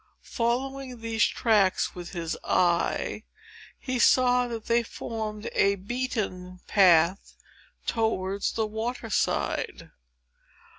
[0.33, 3.21] Following these tracks with his eye,
[3.79, 7.35] he saw that they formed a beaten path
[7.85, 9.91] towards the water side.